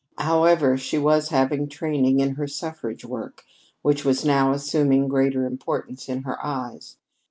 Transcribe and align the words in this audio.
However, 0.17 0.79
she 0.79 0.97
was 0.97 1.29
having 1.29 1.69
training 1.69 2.21
in 2.21 2.33
her 2.33 2.47
suffrage 2.47 3.05
work, 3.05 3.43
which 3.83 4.03
was 4.03 4.25
now 4.25 4.51
assuming 4.51 5.07
greater 5.07 5.45
importance 5.45 6.09
in 6.09 6.23
her 6.23 6.43
eyes. 6.43 6.97